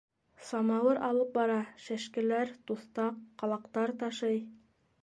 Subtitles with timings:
[0.45, 4.45] Самауыр алып бара, шәшкеләр, туҫтаҡ, ҡалаҡтар ташый.